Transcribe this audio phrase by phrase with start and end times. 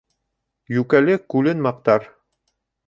[0.77, 2.11] Йүкәле күлен маҡтар.